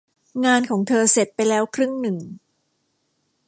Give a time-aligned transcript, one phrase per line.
[0.45, 2.17] งานของเธอเสร็จไปแล้วครึ่งหนึ่ง